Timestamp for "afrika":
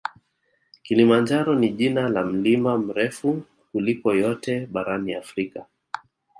5.15-5.65